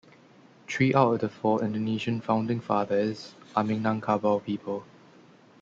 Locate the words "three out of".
0.67-1.19